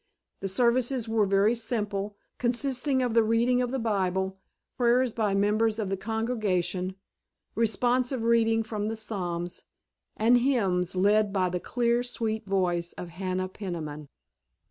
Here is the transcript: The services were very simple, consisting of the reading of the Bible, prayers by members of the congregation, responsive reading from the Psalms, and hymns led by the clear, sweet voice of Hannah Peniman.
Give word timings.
The 0.39 0.47
services 0.47 1.07
were 1.07 1.27
very 1.27 1.53
simple, 1.53 2.17
consisting 2.39 3.03
of 3.03 3.13
the 3.13 3.21
reading 3.21 3.61
of 3.61 3.69
the 3.69 3.77
Bible, 3.77 4.39
prayers 4.75 5.13
by 5.13 5.35
members 5.35 5.77
of 5.77 5.91
the 5.91 5.95
congregation, 5.95 6.95
responsive 7.53 8.23
reading 8.23 8.63
from 8.63 8.87
the 8.87 8.95
Psalms, 8.95 9.61
and 10.17 10.39
hymns 10.39 10.95
led 10.95 11.31
by 11.31 11.49
the 11.49 11.59
clear, 11.59 12.01
sweet 12.01 12.47
voice 12.47 12.93
of 12.93 13.09
Hannah 13.09 13.47
Peniman. 13.49 14.09